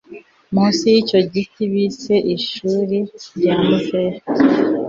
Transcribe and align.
munsi 0.53 0.83
y'icyo 0.93 1.19
giti 1.33 1.63
bise 1.71 2.13
ishuri 2.35 2.97
rya 3.35 3.55
muzehe 3.63 4.19